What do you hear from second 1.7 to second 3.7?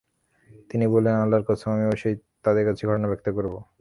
আমি অবশ্যই তাদের কাছে এ ঘটনা ব্যক্ত করব।